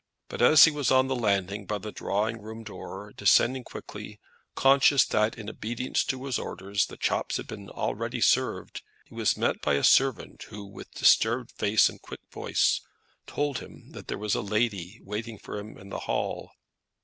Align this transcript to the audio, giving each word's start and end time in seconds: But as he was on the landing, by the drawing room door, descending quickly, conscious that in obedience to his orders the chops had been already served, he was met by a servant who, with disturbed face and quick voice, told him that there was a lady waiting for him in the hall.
But 0.29 0.41
as 0.41 0.65
he 0.65 0.71
was 0.71 0.89
on 0.89 1.09
the 1.09 1.15
landing, 1.15 1.67
by 1.67 1.77
the 1.77 1.91
drawing 1.91 2.41
room 2.41 2.63
door, 2.63 3.13
descending 3.15 3.63
quickly, 3.63 4.19
conscious 4.55 5.05
that 5.05 5.37
in 5.37 5.47
obedience 5.47 6.03
to 6.05 6.25
his 6.25 6.39
orders 6.39 6.87
the 6.87 6.97
chops 6.97 7.37
had 7.37 7.45
been 7.45 7.69
already 7.69 8.19
served, 8.19 8.81
he 9.05 9.13
was 9.13 9.37
met 9.37 9.61
by 9.61 9.75
a 9.75 9.83
servant 9.83 10.41
who, 10.49 10.65
with 10.65 10.91
disturbed 10.95 11.51
face 11.51 11.87
and 11.87 12.01
quick 12.01 12.21
voice, 12.31 12.81
told 13.27 13.59
him 13.59 13.91
that 13.91 14.07
there 14.07 14.17
was 14.17 14.33
a 14.33 14.41
lady 14.41 14.99
waiting 15.03 15.37
for 15.37 15.59
him 15.59 15.77
in 15.77 15.89
the 15.89 15.99
hall. 15.99 16.51